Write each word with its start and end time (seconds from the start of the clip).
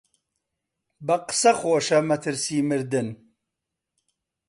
بە 1.05 1.15
قسە 1.27 1.51
خۆشە 1.59 1.99
مەترسیی 2.09 2.65
مردن 2.69 3.07